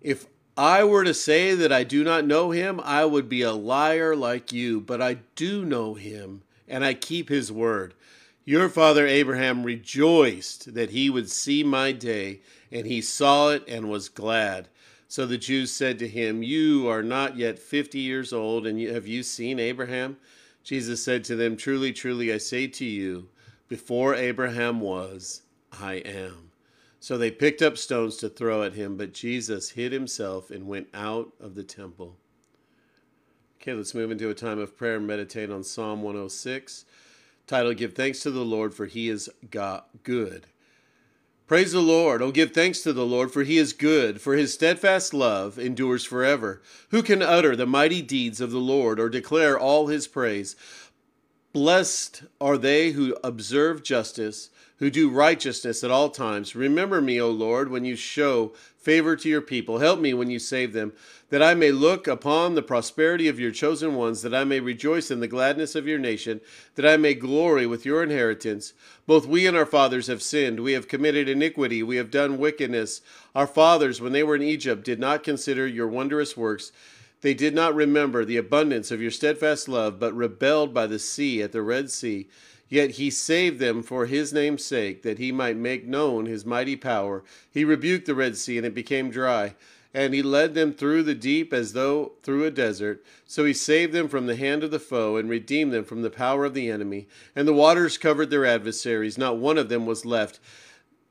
If 0.01 0.25
I 0.58 0.84
were 0.84 1.04
to 1.04 1.13
say 1.13 1.56
that 1.56 1.72
I 1.72 1.84
do 1.84 2.04
not 2.04 2.25
know 2.25 2.51
him, 2.51 2.82
I 2.84 3.06
would 3.06 3.30
be 3.30 3.44
a 3.44 3.54
liar 3.54 4.15
like 4.15 4.51
you. 4.51 4.82
But 4.82 5.01
I 5.01 5.20
do 5.36 5.63
know 5.63 5.94
him, 5.94 6.42
and 6.68 6.84
I 6.84 6.96
keep 6.96 7.30
his 7.30 7.51
word. 7.51 7.94
Your 8.44 8.68
father 8.68 9.08
Abraham 9.08 9.63
rejoiced 9.63 10.74
that 10.74 10.89
he 10.89 11.10
would 11.10 11.30
see 11.30 11.63
my 11.63 11.92
day, 11.92 12.42
and 12.72 12.86
he 12.86 13.01
saw 13.01 13.50
it 13.50 13.63
and 13.68 13.89
was 13.89 14.10
glad. 14.10 14.68
So 15.08 15.25
the 15.25 15.38
Jews 15.38 15.72
said 15.72 16.00
to 16.00 16.08
him, 16.08 16.44
You 16.44 16.88
are 16.89 17.04
not 17.04 17.38
yet 17.38 17.60
fifty 17.60 18.00
years 18.00 18.34
old, 18.34 18.65
and 18.65 18.80
have 18.82 19.08
you 19.08 19.24
seen 19.24 19.60
Abraham? 19.60 20.18
Jesus 20.63 21.04
said 21.04 21.24
to 21.25 21.36
them, 21.36 21.56
Truly, 21.56 21.94
truly, 21.94 22.34
I 22.34 22.38
say 22.38 22.68
to 22.68 22.86
you, 22.86 23.30
before 23.68 24.15
Abraham 24.15 24.80
was, 24.80 25.44
I 25.82 25.96
am. 25.96 26.51
So 27.00 27.17
they 27.17 27.32
picked 27.32 27.62
up 27.62 27.77
stones 27.77 28.17
to 28.17 28.29
throw 28.29 28.63
at 28.63 28.74
him, 28.74 28.98
but 28.98 29.13
Jesus 29.13 29.72
hid 29.72 29.91
himself 29.91 30.50
and 30.50 30.67
went 30.67 30.88
out 30.94 31.34
of 31.39 31.55
the 31.55 31.63
temple. 31.63 32.17
Okay, 33.62 33.74
let's 33.74 33.96
move 33.96 34.12
into 34.12 34.29
a 34.29 34.36
time 34.36 34.60
of 34.60 34.77
prayer 34.77 34.96
and 34.96 35.08
meditate 35.08 35.51
on 35.51 35.63
Psalm 35.63 36.01
106. 36.01 36.86
Title 37.48 37.74
Give 37.74 37.94
Thanks 37.94 38.22
to 38.22 38.32
the 38.32 38.46
Lord, 38.46 38.74
for 38.74 38.86
He 38.86 39.10
is 39.10 39.29
God 39.50 39.84
good. 40.03 40.48
Praise 41.48 41.74
the 41.74 41.79
Lord. 41.79 42.24
Oh, 42.24 42.32
give 42.32 42.53
thanks 42.53 42.82
to 42.82 42.91
the 42.91 43.05
Lord, 43.05 43.32
for 43.32 43.44
he 43.44 43.60
is 43.60 43.72
good, 43.72 44.20
for 44.20 44.34
his 44.34 44.51
steadfast 44.51 45.13
love 45.13 45.60
endures 45.60 46.03
forever. 46.03 46.63
Who 46.89 47.03
can 47.03 47.22
utter 47.22 47.55
the 47.55 47.67
mighty 47.67 48.01
deeds 48.01 48.41
of 48.41 48.50
the 48.50 48.58
Lord 48.58 49.00
or 49.00 49.10
declare 49.10 49.58
all 49.58 49.86
his 49.86 50.08
praise? 50.08 50.55
Blessed 51.53 52.24
are 52.41 52.58
they 52.58 52.94
who 52.94 53.15
observe 53.24 53.84
justice, 53.84 54.50
who 54.77 54.89
do 54.89 55.10
righteousness 55.10 55.84
at 55.84 55.91
all 55.91 56.10
times. 56.10 56.55
Remember 56.55 57.01
me, 57.01 57.20
O 57.20 57.29
Lord, 57.29 57.70
when 57.70 57.86
you 57.86 57.96
show 57.96 58.53
favor 58.77 59.15
to 59.15 59.27
your 59.27 59.41
people. 59.41 59.79
Help 59.79 60.00
me 60.00 60.13
when 60.13 60.29
you 60.29 60.38
save 60.38 60.74
them, 60.74 60.94
that 61.29 61.41
I 61.41 61.55
may 61.55 61.72
look 61.72 62.08
upon 62.08 62.53
the 62.53 62.62
prosperity 62.62 63.27
of 63.27 63.39
your 63.39 63.51
chosen 63.51 63.96
ones, 63.96 64.22
that 64.22 64.36
I 64.36 64.44
may 64.44 64.60
rejoice 64.60 65.10
in 65.10 65.22
the 65.22 65.27
gladness 65.27 65.74
of 65.74 65.88
your 65.88 65.98
nation, 65.98 66.39
that 66.75 66.86
I 66.86 66.98
may 66.98 67.15
glory 67.15 67.65
with 67.65 67.84
your 67.84 68.03
inheritance. 68.03 68.74
Both 69.08 69.25
we 69.25 69.48
and 69.48 69.58
our 69.58 69.65
fathers 69.65 70.05
have 70.05 70.22
sinned. 70.22 70.60
We 70.60 70.74
have 70.74 70.88
committed 70.88 71.27
iniquity. 71.27 71.82
We 71.82 71.96
have 71.96 72.12
done 72.12 72.38
wickedness. 72.38 73.01
Our 73.34 73.48
fathers, 73.48 74.01
when 74.01 74.12
they 74.12 74.24
were 74.24 74.36
in 74.36 74.44
Egypt, 74.44 74.84
did 74.84 75.00
not 75.00 75.24
consider 75.24 75.65
your 75.65 75.88
wondrous 75.88 76.38
works. 76.38 76.72
They 77.22 77.34
did 77.34 77.55
not 77.55 77.74
remember 77.74 78.24
the 78.24 78.38
abundance 78.38 78.91
of 78.91 79.01
your 79.01 79.10
steadfast 79.10 79.67
love, 79.67 80.00
but 80.00 80.13
rebelled 80.13 80.75
by 80.75 80.86
the 80.86 81.00
sea 81.00 81.41
at 81.41 81.53
the 81.53 81.63
Red 81.63 81.89
Sea. 81.89 82.27
Yet 82.68 82.92
he 82.92 83.10
saved 83.10 83.60
them 83.60 83.84
for 83.84 84.06
his 84.06 84.34
name's 84.34 84.66
sake, 84.66 85.04
that 85.04 85.20
he 85.20 85.32
might 85.32 85.58
make 85.58 85.86
known 85.86 86.26
his 86.26 86.46
mighty 86.46 86.76
power. 86.76 87.24
He 87.52 87.64
rebuked 87.64 88.06
the 88.06 88.16
Red 88.16 88.38
Sea, 88.38 88.58
and 88.58 88.66
it 88.66 88.74
became 88.74 89.12
dry. 89.12 89.56
And 89.94 90.14
he 90.14 90.22
led 90.22 90.56
them 90.56 90.74
through 90.74 91.04
the 91.04 91.16
deep 91.16 91.54
as 91.54 91.72
though 91.72 92.14
through 92.22 92.44
a 92.44 92.52
desert. 92.52 93.06
So 93.26 93.46
he 93.46 93.54
saved 93.54 93.94
them 93.94 94.10
from 94.10 94.26
the 94.26 94.36
hand 94.36 94.64
of 94.64 94.72
the 94.72 94.80
foe, 94.80 95.16
and 95.16 95.30
redeemed 95.30 95.72
them 95.72 95.86
from 95.86 96.02
the 96.02 96.10
power 96.10 96.44
of 96.44 96.54
the 96.54 96.70
enemy. 96.70 97.08
And 97.36 97.48
the 97.48 97.54
waters 97.54 97.98
covered 97.98 98.30
their 98.30 98.46
adversaries. 98.46 99.18
Not 99.18 99.38
one 99.38 99.58
of 99.58 99.70
them 99.70 99.86
was 99.86 100.06
left. 100.06 100.40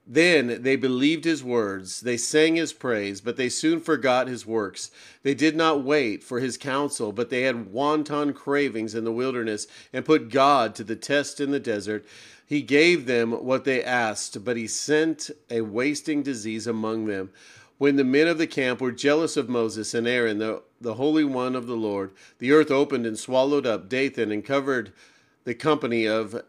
Then 0.07 0.63
they 0.63 0.77
believed 0.77 1.25
his 1.25 1.43
words, 1.43 2.01
they 2.01 2.19
sang 2.19 2.57
his 2.57 2.75
praise, 2.75 3.23
but 3.23 3.37
they 3.37 3.49
soon 3.49 3.81
forgot 3.81 4.29
his 4.29 4.45
works. 4.45 4.91
They 5.23 5.35
did 5.35 5.57
not 5.57 5.83
wait 5.83 6.23
for 6.23 6.41
his 6.41 6.59
counsel, 6.59 7.11
but 7.11 7.31
they 7.31 7.43
had 7.43 7.73
wanton 7.73 8.35
cravings 8.35 8.95
in 8.95 9.05
the 9.05 9.13
wilderness, 9.13 9.67
and 9.95 10.05
put 10.05 10.29
God 10.29 10.75
to 10.75 10.85
the 10.85 10.97
test 10.97 11.41
in 11.41 11.53
the 11.53 11.61
desert. 11.61 12.05
He 12.47 12.61
gave 12.61 13.07
them 13.07 13.33
what 13.33 13.65
they 13.65 13.83
asked, 13.83 14.45
but 14.45 14.59
he 14.59 14.67
sent 14.67 15.31
a 15.51 15.63
wasting 15.63 16.23
disease 16.23 16.67
among 16.67 17.07
them. 17.07 17.31
When 17.79 17.97
the 17.97 18.05
men 18.05 18.29
of 18.29 18.37
the 18.37 18.47
camp 18.47 18.83
were 18.83 18.93
jealous 18.93 19.39
of 19.39 19.49
Moses 19.49 19.95
and 19.95 20.07
Aaron, 20.07 20.39
the, 20.39 20.63
the 20.81 20.95
Holy 20.95 21.25
One 21.25 21.57
of 21.57 21.67
the 21.67 21.77
Lord, 21.77 22.13
the 22.39 22.53
earth 22.53 22.71
opened 22.71 23.07
and 23.07 23.19
swallowed 23.19 23.67
up 23.67 23.89
Dathan 23.89 24.31
and 24.31 24.45
covered 24.45 24.93
the 25.45 25.55
company 25.55 26.07
of 26.07 26.43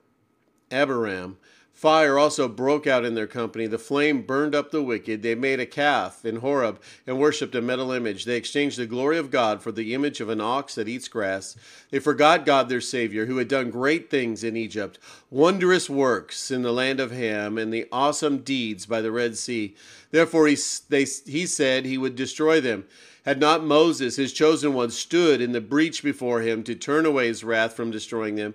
Abiram. 0.70 1.38
Fire 1.75 2.17
also 2.17 2.48
broke 2.48 2.88
out 2.88 3.03
in 3.03 3.15
their 3.15 3.27
company. 3.27 3.67
The 3.67 3.77
flame 3.77 4.22
burned 4.22 4.55
up 4.55 4.72
the 4.72 4.82
wicked. 4.82 5.22
They 5.22 5.36
made 5.36 5.60
a 5.60 5.65
calf 5.65 6.24
in 6.24 6.38
Horeb 6.38 6.82
and 7.05 7.20
worshipped 7.20 7.53
a 7.53 7.62
metal 7.62 7.91
image. 7.91 8.24
They 8.24 8.38
exchanged 8.38 8.79
the 8.79 8.86
glory 8.86 9.17
of 9.17 9.29
God 9.29 9.62
for 9.62 9.74
the 9.74 9.94
image 9.94 10.22
of 10.22 10.29
an 10.29 10.39
ox 10.39 10.75
that 10.75 10.88
eats 10.88 11.10
grass. 11.10 11.58
They 11.91 12.00
forgot 12.00 12.46
God 12.46 12.70
their 12.70 12.79
Savior, 12.79 13.25
who 13.25 13.38
had 13.38 13.50
done 13.50 13.72
great 13.72 14.10
things 14.10 14.41
in 14.41 14.55
Egypt, 14.55 15.00
wondrous 15.29 15.89
works 15.89 16.50
in 16.50 16.62
the 16.62 16.72
land 16.72 17.01
of 17.01 17.12
Ham, 17.12 17.58
and 17.58 17.74
the 17.74 17.88
awesome 17.91 18.38
deeds 18.38 18.86
by 18.86 19.01
the 19.01 19.12
Red 19.12 19.36
Sea. 19.36 19.75
Therefore 20.12 20.48
he, 20.48 20.58
they, 20.88 21.05
he 21.25 21.46
said 21.46 21.84
he 21.84 21.98
would 21.98 22.15
destroy 22.15 22.62
them. 22.62 22.86
Had 23.25 23.41
not 23.41 23.65
Moses, 23.65 24.15
his 24.15 24.32
chosen 24.32 24.74
one, 24.74 24.91
stood 24.91 25.41
in 25.41 25.51
the 25.51 25.60
breach 25.60 26.03
before 26.03 26.39
him 26.39 26.63
to 26.63 26.74
turn 26.74 27.05
away 27.05 27.27
his 27.27 27.44
wrath 27.44 27.74
from 27.74 27.91
destroying 27.91 28.36
them, 28.36 28.53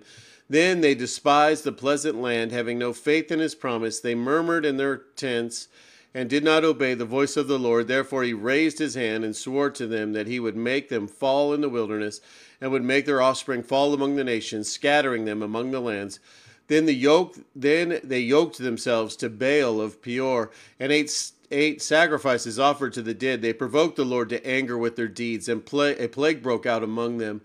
then 0.50 0.80
they 0.80 0.97
despised 0.97 1.62
the 1.62 1.71
pleasant 1.71 2.21
land, 2.21 2.50
having 2.50 2.76
no 2.76 2.92
faith 2.92 3.30
in 3.30 3.38
his 3.38 3.54
promise. 3.54 4.00
They 4.00 4.16
murmured 4.16 4.66
in 4.66 4.76
their 4.76 4.97
tents 4.97 5.69
and 6.12 6.28
did 6.28 6.42
not 6.42 6.64
obey 6.64 6.95
the 6.95 7.04
voice 7.04 7.37
of 7.37 7.47
the 7.47 7.59
Lord. 7.59 7.87
Therefore 7.87 8.25
he 8.25 8.33
raised 8.33 8.80
his 8.80 8.97
hand 8.97 9.25
and 9.25 9.37
swore 9.37 9.71
to 9.71 9.87
them 9.87 10.12
that 10.12 10.26
he 10.26 10.40
would 10.40 10.57
make 10.57 10.88
them 10.88 11.07
fall 11.07 11.54
in 11.54 11.61
the 11.61 11.69
wilderness 11.69 12.21
and 12.61 12.73
would 12.73 12.83
make 12.83 13.07
their 13.07 13.23
offspring 13.23 13.62
fall 13.62 13.95
among 13.95 14.16
the 14.16 14.25
nations, 14.25 14.69
scattering 14.69 15.25
them 15.25 15.40
among 15.40 15.71
the 15.71 15.80
lands. 15.80 16.19
Then 16.66 16.85
the 16.85 16.95
yoke 16.95 17.37
then 17.54 18.00
they 18.02 18.19
yoked 18.19 18.59
themselves 18.59 19.14
to 19.16 19.30
Baal 19.30 19.80
of 19.80 20.02
Peor 20.02 20.50
and 20.80 20.90
ate 20.90 21.80
sacrifices 21.80 22.59
offered 22.59 22.92
to 22.95 23.02
the 23.02 23.14
dead. 23.14 23.40
They 23.40 23.52
provoked 23.52 23.95
the 23.95 24.04
Lord 24.04 24.28
to 24.30 24.45
anger 24.45 24.76
with 24.76 24.97
their 24.97 25.07
deeds, 25.07 25.49
and 25.49 25.62
a 25.73 26.09
plague 26.09 26.42
broke 26.42 26.66
out 26.66 26.83
among 26.83 27.19
them. 27.19 27.40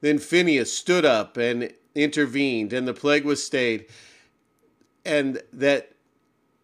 Then 0.00 0.18
Phinehas 0.18 0.72
stood 0.72 1.04
up 1.04 1.36
and 1.36 1.72
intervened 1.94 2.72
and 2.72 2.86
the 2.86 2.94
plague 2.94 3.24
was 3.24 3.42
stayed 3.42 3.86
and 5.04 5.42
that 5.52 5.92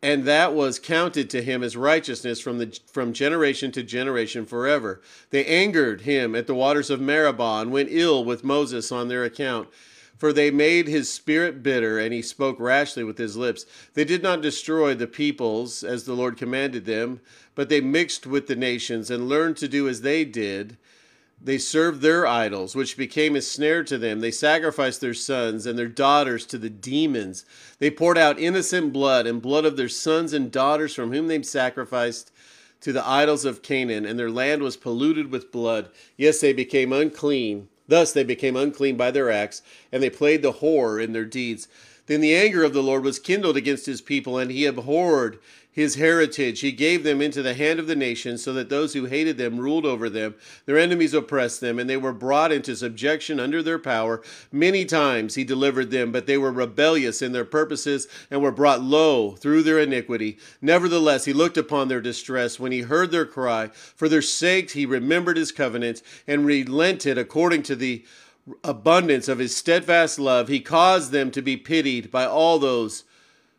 and 0.02 0.24
that 0.24 0.52
was 0.52 0.78
counted 0.78 1.30
to 1.30 1.40
him 1.40 1.62
as 1.62 1.78
righteousness 1.78 2.38
from 2.38 2.58
the 2.58 2.78
from 2.92 3.14
generation 3.14 3.72
to 3.72 3.82
generation 3.82 4.44
forever. 4.44 5.00
They 5.30 5.46
angered 5.46 6.02
him 6.02 6.34
at 6.34 6.46
the 6.46 6.54
waters 6.54 6.90
of 6.90 7.00
meribah 7.00 7.60
and 7.62 7.72
went 7.72 7.88
ill 7.90 8.22
with 8.22 8.44
moses 8.44 8.92
on 8.92 9.08
their 9.08 9.24
account 9.24 9.68
for 10.16 10.32
they 10.32 10.50
made 10.50 10.86
his 10.86 11.12
spirit 11.12 11.62
bitter 11.62 11.98
and 11.98 12.12
he 12.12 12.22
spoke 12.22 12.60
rashly 12.60 13.02
with 13.02 13.18
his 13.18 13.36
lips. 13.36 13.66
They 13.94 14.04
did 14.04 14.22
not 14.22 14.42
destroy 14.42 14.94
the 14.94 15.06
peoples 15.06 15.82
as 15.82 16.04
the 16.04 16.12
lord 16.12 16.36
commanded 16.36 16.84
them 16.84 17.20
but 17.54 17.70
they 17.70 17.80
mixed 17.80 18.26
with 18.26 18.46
the 18.46 18.56
nations 18.56 19.10
and 19.10 19.28
learned 19.28 19.56
to 19.56 19.68
do 19.68 19.88
as 19.88 20.02
they 20.02 20.24
did 20.26 20.76
they 21.44 21.58
served 21.58 22.00
their 22.00 22.26
idols, 22.26 22.74
which 22.74 22.96
became 22.96 23.36
a 23.36 23.42
snare 23.42 23.84
to 23.84 23.98
them. 23.98 24.20
They 24.20 24.30
sacrificed 24.30 25.02
their 25.02 25.12
sons 25.12 25.66
and 25.66 25.78
their 25.78 25.88
daughters 25.88 26.46
to 26.46 26.58
the 26.58 26.70
demons. 26.70 27.44
They 27.78 27.90
poured 27.90 28.16
out 28.16 28.38
innocent 28.38 28.94
blood 28.94 29.26
and 29.26 29.42
blood 29.42 29.66
of 29.66 29.76
their 29.76 29.90
sons 29.90 30.32
and 30.32 30.50
daughters 30.50 30.94
from 30.94 31.12
whom 31.12 31.28
they 31.28 31.42
sacrificed 31.42 32.32
to 32.80 32.94
the 32.94 33.06
idols 33.06 33.44
of 33.44 33.62
Canaan, 33.62 34.06
and 34.06 34.18
their 34.18 34.30
land 34.30 34.62
was 34.62 34.78
polluted 34.78 35.30
with 35.30 35.52
blood. 35.52 35.90
Yes, 36.16 36.40
they 36.40 36.54
became 36.54 36.92
unclean. 36.92 37.68
Thus 37.88 38.12
they 38.12 38.24
became 38.24 38.56
unclean 38.56 38.96
by 38.96 39.10
their 39.10 39.30
acts, 39.30 39.60
and 39.92 40.02
they 40.02 40.10
played 40.10 40.40
the 40.40 40.54
whore 40.54 41.02
in 41.02 41.12
their 41.12 41.26
deeds. 41.26 41.68
Then 42.06 42.20
the 42.20 42.34
anger 42.34 42.64
of 42.64 42.72
the 42.72 42.82
Lord 42.82 43.04
was 43.04 43.18
kindled 43.18 43.56
against 43.56 43.86
his 43.86 44.00
people, 44.00 44.38
and 44.38 44.50
he 44.50 44.64
abhorred 44.64 45.38
his 45.74 45.96
heritage. 45.96 46.60
He 46.60 46.70
gave 46.70 47.02
them 47.02 47.20
into 47.20 47.42
the 47.42 47.54
hand 47.54 47.80
of 47.80 47.88
the 47.88 47.96
nations, 47.96 48.44
so 48.44 48.52
that 48.52 48.68
those 48.68 48.92
who 48.92 49.06
hated 49.06 49.36
them 49.36 49.58
ruled 49.58 49.84
over 49.84 50.08
them. 50.08 50.36
Their 50.66 50.78
enemies 50.78 51.12
oppressed 51.12 51.60
them, 51.60 51.80
and 51.80 51.90
they 51.90 51.96
were 51.96 52.12
brought 52.12 52.52
into 52.52 52.76
subjection 52.76 53.40
under 53.40 53.60
their 53.60 53.80
power. 53.80 54.22
Many 54.52 54.84
times 54.84 55.34
he 55.34 55.42
delivered 55.42 55.90
them, 55.90 56.12
but 56.12 56.26
they 56.26 56.38
were 56.38 56.52
rebellious 56.52 57.20
in 57.20 57.32
their 57.32 57.44
purposes 57.44 58.06
and 58.30 58.40
were 58.40 58.52
brought 58.52 58.82
low 58.82 59.32
through 59.32 59.64
their 59.64 59.80
iniquity. 59.80 60.38
Nevertheless, 60.62 61.24
he 61.24 61.32
looked 61.32 61.56
upon 61.56 61.88
their 61.88 62.00
distress 62.00 62.60
when 62.60 62.70
he 62.70 62.82
heard 62.82 63.10
their 63.10 63.26
cry. 63.26 63.70
For 63.72 64.08
their 64.08 64.22
sakes 64.22 64.74
he 64.74 64.86
remembered 64.86 65.36
his 65.36 65.50
covenant 65.50 66.02
and 66.28 66.46
relented 66.46 67.18
according 67.18 67.64
to 67.64 67.74
the 67.74 68.04
abundance 68.62 69.26
of 69.26 69.38
his 69.38 69.56
steadfast 69.56 70.20
love. 70.20 70.46
He 70.46 70.60
caused 70.60 71.10
them 71.10 71.32
to 71.32 71.42
be 71.42 71.56
pitied 71.56 72.12
by 72.12 72.26
all 72.26 72.60
those 72.60 73.02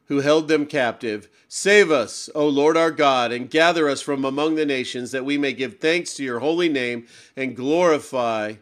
who 0.08 0.22
held 0.22 0.48
them 0.48 0.66
captive. 0.66 1.30
Save 1.48 1.92
us, 1.92 2.30
O 2.36 2.48
Lord 2.48 2.78
our 2.78 2.92
God, 2.92 3.32
and 3.32 3.50
gather 3.50 3.88
us 3.88 4.02
from 4.02 4.26
among 4.26 4.56
the 4.56 4.66
nations, 4.66 5.12
that 5.12 5.26
we 5.26 5.38
may 5.38 5.54
give 5.54 5.80
thanks 5.80 6.14
to 6.16 6.24
your 6.24 6.40
holy 6.40 6.70
name 6.70 7.08
and 7.36 7.56
glorify 7.56 8.56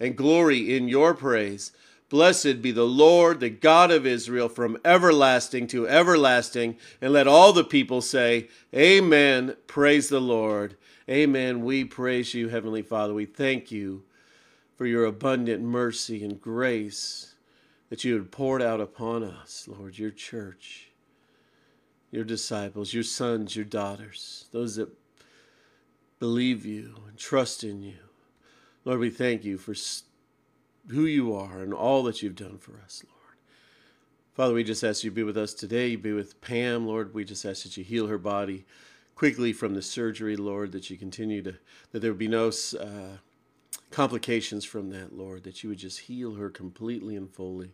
and 0.00 0.16
glory 0.16 0.76
in 0.76 0.88
your 0.88 1.14
praise. 1.14 1.72
Blessed 2.08 2.62
be 2.62 2.70
the 2.70 2.84
Lord, 2.84 3.40
the 3.40 3.50
God 3.50 3.90
of 3.90 4.06
Israel, 4.06 4.48
from 4.48 4.78
everlasting 4.84 5.66
to 5.68 5.88
everlasting. 5.88 6.76
And 7.00 7.12
let 7.12 7.26
all 7.26 7.52
the 7.52 7.64
people 7.64 8.00
say, 8.00 8.48
Amen. 8.74 9.56
Praise 9.66 10.08
the 10.08 10.20
Lord. 10.20 10.76
Amen. 11.08 11.64
We 11.64 11.84
praise 11.84 12.34
you, 12.34 12.48
Heavenly 12.48 12.82
Father. 12.82 13.14
We 13.14 13.26
thank 13.26 13.70
you 13.70 14.02
for 14.76 14.86
your 14.86 15.04
abundant 15.04 15.62
mercy 15.62 16.24
and 16.24 16.40
grace 16.40 17.35
that 17.88 18.04
you 18.04 18.14
had 18.14 18.32
poured 18.32 18.62
out 18.62 18.80
upon 18.80 19.22
us, 19.22 19.68
Lord, 19.68 19.98
your 19.98 20.10
church, 20.10 20.90
your 22.10 22.24
disciples, 22.24 22.92
your 22.92 23.02
sons, 23.02 23.54
your 23.54 23.64
daughters, 23.64 24.46
those 24.52 24.76
that 24.76 24.88
believe 26.18 26.64
you 26.64 26.96
and 27.06 27.18
trust 27.18 27.62
in 27.62 27.82
you. 27.82 27.98
Lord, 28.84 29.00
we 29.00 29.10
thank 29.10 29.44
you 29.44 29.58
for 29.58 29.74
who 30.88 31.04
you 31.04 31.34
are 31.34 31.58
and 31.58 31.74
all 31.74 32.02
that 32.04 32.22
you've 32.22 32.36
done 32.36 32.58
for 32.58 32.80
us, 32.84 33.04
Lord. 33.04 33.16
Father, 34.34 34.54
we 34.54 34.64
just 34.64 34.84
ask 34.84 35.02
you 35.02 35.10
to 35.10 35.16
be 35.16 35.22
with 35.22 35.36
us 35.36 35.54
today. 35.54 35.88
You 35.88 35.98
be 35.98 36.12
with 36.12 36.40
Pam, 36.40 36.86
Lord. 36.86 37.14
We 37.14 37.24
just 37.24 37.44
ask 37.44 37.62
that 37.62 37.76
you 37.76 37.84
heal 37.84 38.06
her 38.06 38.18
body 38.18 38.66
quickly 39.14 39.52
from 39.52 39.74
the 39.74 39.82
surgery, 39.82 40.36
Lord, 40.36 40.72
that 40.72 40.90
you 40.90 40.96
continue 40.96 41.42
to, 41.42 41.54
that 41.92 42.00
there 42.00 42.12
be 42.12 42.28
no 42.28 42.48
uh, 42.78 43.16
complications 43.90 44.64
from 44.64 44.90
that, 44.90 45.16
Lord, 45.16 45.44
that 45.44 45.62
you 45.62 45.70
would 45.70 45.78
just 45.78 46.00
heal 46.00 46.34
her 46.34 46.50
completely 46.50 47.16
and 47.16 47.30
fully. 47.30 47.72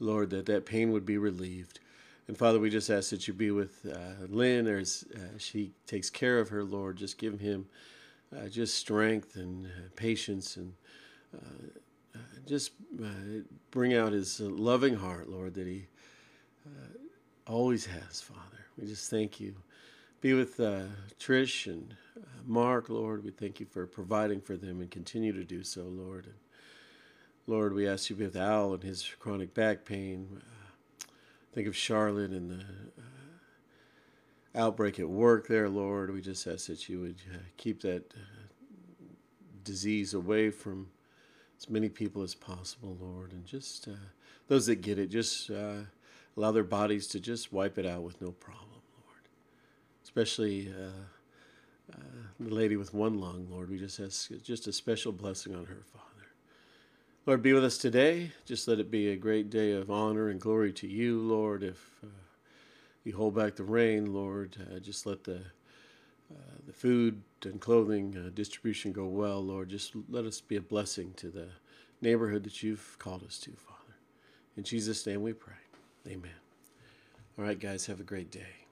Lord, 0.00 0.30
that 0.30 0.46
that 0.46 0.66
pain 0.66 0.90
would 0.92 1.06
be 1.06 1.18
relieved. 1.18 1.80
And 2.26 2.36
Father, 2.36 2.58
we 2.58 2.70
just 2.70 2.90
ask 2.90 3.10
that 3.10 3.28
you 3.28 3.34
be 3.34 3.50
with 3.50 3.86
uh, 3.86 4.26
Lynn 4.28 4.66
as 4.66 5.04
uh, 5.14 5.38
she 5.38 5.72
takes 5.86 6.10
care 6.10 6.38
of 6.38 6.48
her, 6.48 6.64
Lord. 6.64 6.96
Just 6.96 7.18
give 7.18 7.38
him 7.38 7.66
uh, 8.34 8.48
just 8.48 8.74
strength 8.74 9.36
and 9.36 9.66
uh, 9.66 9.68
patience 9.96 10.56
and 10.56 10.72
uh, 11.34 12.16
uh, 12.16 12.18
just 12.46 12.72
bring 13.70 13.94
out 13.94 14.12
his 14.12 14.40
loving 14.40 14.94
heart, 14.94 15.28
Lord, 15.28 15.54
that 15.54 15.66
he 15.66 15.86
always 17.46 17.84
has, 17.86 18.20
Father. 18.20 18.40
We 18.78 18.86
just 18.86 19.10
thank 19.10 19.38
you. 19.38 19.54
Be 20.24 20.32
with 20.32 20.56
Trish 21.20 21.66
and 21.66 21.94
Mark, 22.46 22.88
Lord. 22.88 23.22
We 23.22 23.30
thank 23.30 23.60
you 23.60 23.66
for 23.66 23.86
providing 23.86 24.40
for 24.40 24.56
them 24.56 24.80
and 24.80 24.90
continue 24.90 25.34
to 25.34 25.44
do 25.44 25.62
so, 25.62 25.82
Lord. 25.82 26.24
And 26.24 26.34
Lord, 27.46 27.74
we 27.74 27.86
ask 27.86 28.08
you 28.08 28.16
be 28.16 28.24
with 28.24 28.34
Al 28.34 28.72
and 28.72 28.82
his 28.82 29.06
chronic 29.18 29.52
back 29.52 29.84
pain. 29.84 30.40
Uh, 30.40 31.04
think 31.52 31.68
of 31.68 31.76
Charlotte 31.76 32.30
and 32.30 32.50
the 32.52 32.64
uh, 32.64 34.58
outbreak 34.58 34.98
at 34.98 35.10
work 35.10 35.46
there, 35.46 35.68
Lord. 35.68 36.10
We 36.10 36.22
just 36.22 36.46
ask 36.46 36.68
that 36.68 36.88
you 36.88 37.00
would 37.02 37.20
uh, 37.30 37.40
keep 37.58 37.82
that 37.82 38.14
uh, 38.14 39.04
disease 39.62 40.14
away 40.14 40.48
from 40.48 40.86
as 41.58 41.68
many 41.68 41.90
people 41.90 42.22
as 42.22 42.34
possible, 42.34 42.96
Lord. 42.98 43.32
And 43.32 43.44
just 43.44 43.88
uh, 43.88 44.06
those 44.48 44.64
that 44.68 44.76
get 44.76 44.98
it, 44.98 45.10
just 45.10 45.50
uh, 45.50 45.82
allow 46.34 46.50
their 46.50 46.64
bodies 46.64 47.08
to 47.08 47.20
just 47.20 47.52
wipe 47.52 47.76
it 47.76 47.84
out 47.84 48.04
with 48.04 48.22
no 48.22 48.30
problem. 48.30 48.73
Especially 50.04 50.68
uh, 50.68 51.96
the 52.38 52.54
lady 52.54 52.76
with 52.76 52.94
one 52.94 53.18
lung, 53.20 53.48
Lord. 53.50 53.70
We 53.70 53.78
just 53.78 53.98
ask 53.98 54.30
just 54.42 54.66
a 54.66 54.72
special 54.72 55.12
blessing 55.12 55.54
on 55.54 55.64
her, 55.66 55.82
Father. 55.92 56.04
Lord, 57.26 57.42
be 57.42 57.52
with 57.52 57.64
us 57.64 57.78
today. 57.78 58.32
Just 58.44 58.68
let 58.68 58.78
it 58.78 58.90
be 58.90 59.08
a 59.08 59.16
great 59.16 59.48
day 59.50 59.72
of 59.72 59.90
honor 59.90 60.28
and 60.28 60.40
glory 60.40 60.72
to 60.74 60.86
you, 60.86 61.18
Lord. 61.18 61.62
If 61.62 61.90
uh, 62.02 62.08
you 63.02 63.16
hold 63.16 63.34
back 63.34 63.56
the 63.56 63.64
rain, 63.64 64.12
Lord, 64.12 64.56
uh, 64.70 64.78
just 64.78 65.06
let 65.06 65.24
the 65.24 65.40
uh, 66.32 66.56
the 66.66 66.72
food 66.72 67.22
and 67.44 67.60
clothing 67.60 68.16
uh, 68.16 68.30
distribution 68.34 68.92
go 68.92 69.06
well, 69.06 69.42
Lord. 69.42 69.68
Just 69.68 69.92
let 70.08 70.24
us 70.24 70.40
be 70.40 70.56
a 70.56 70.60
blessing 70.60 71.12
to 71.16 71.28
the 71.28 71.48
neighborhood 72.00 72.44
that 72.44 72.62
you've 72.62 72.96
called 72.98 73.22
us 73.22 73.38
to, 73.38 73.50
Father. 73.52 73.96
In 74.56 74.64
Jesus' 74.64 75.06
name 75.06 75.22
we 75.22 75.32
pray. 75.32 75.54
Amen. 76.08 76.30
All 77.38 77.44
right, 77.44 77.58
guys, 77.58 77.86
have 77.86 78.00
a 78.00 78.04
great 78.04 78.30
day. 78.30 78.63